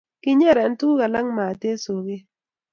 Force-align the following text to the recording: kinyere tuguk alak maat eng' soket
kinyere 0.21 0.63
tuguk 0.79 1.03
alak 1.05 1.27
maat 1.35 1.61
eng' 1.69 1.81
soket 1.83 2.23